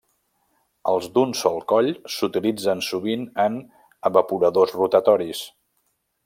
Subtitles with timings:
[0.91, 3.61] Els d'un sol coll s'utilitzen sovint en
[4.11, 5.45] evaporadors rotatoris.